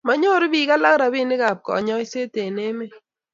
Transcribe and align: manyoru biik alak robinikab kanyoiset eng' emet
manyoru 0.07 0.45
biik 0.53 0.71
alak 0.75 0.97
robinikab 1.01 1.57
kanyoiset 1.67 2.33
eng' 2.43 2.63
emet 2.69 2.93